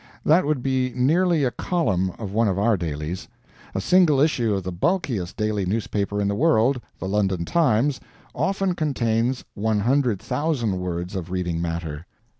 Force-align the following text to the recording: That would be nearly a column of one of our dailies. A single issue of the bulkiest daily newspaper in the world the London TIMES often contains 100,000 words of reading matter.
That 0.25 0.47
would 0.47 0.63
be 0.63 0.91
nearly 0.95 1.43
a 1.43 1.51
column 1.51 2.09
of 2.17 2.31
one 2.33 2.47
of 2.47 2.57
our 2.57 2.75
dailies. 2.75 3.27
A 3.75 3.79
single 3.79 4.19
issue 4.19 4.55
of 4.55 4.63
the 4.63 4.71
bulkiest 4.71 5.37
daily 5.37 5.63
newspaper 5.63 6.19
in 6.19 6.27
the 6.27 6.33
world 6.33 6.81
the 6.97 7.07
London 7.07 7.45
TIMES 7.45 7.99
often 8.33 8.73
contains 8.73 9.45
100,000 9.53 10.79
words 10.79 11.15
of 11.15 11.29
reading 11.29 11.61
matter. 11.61 12.07